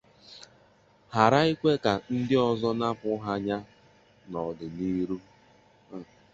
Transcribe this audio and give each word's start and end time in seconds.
ghàrá 1.13 1.39
ikwe 1.51 1.71
ka 1.83 1.93
ndị 2.15 2.35
ọzọ 2.49 2.69
napụ 2.79 3.09
ha 3.23 3.33
ya 3.47 3.57
n'ọdịnihu 4.29 5.17